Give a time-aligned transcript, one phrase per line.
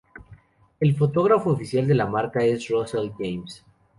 [0.79, 3.63] El fotógrafo oficial de la marca es Russell James.